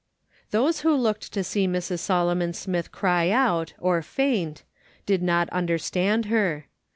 [0.49, 1.99] Those who looked to see Mrs.
[1.99, 4.63] Solomon Smith cry out, or faint,
[5.05, 6.65] did not understand her.